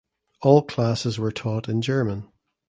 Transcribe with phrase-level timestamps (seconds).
[0.41, 2.27] All classes were taught in German.